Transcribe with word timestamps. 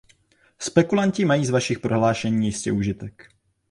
Spekulanti 0.59 1.25
mají 1.25 1.45
z 1.45 1.49
vašich 1.49 1.79
prohlášení 1.79 2.45
jistě 2.45 2.71
užitek. 2.71 3.29